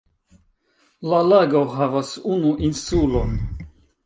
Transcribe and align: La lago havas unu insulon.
La 1.11 1.19
lago 1.33 1.61
havas 1.75 2.11
unu 2.37 2.55
insulon. 2.71 3.39